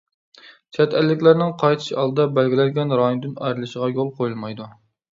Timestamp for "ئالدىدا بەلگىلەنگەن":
1.97-2.99